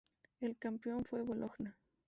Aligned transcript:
El 0.39 0.57
campeón 0.57 1.05
fue 1.05 1.21
Bologna. 1.21 1.77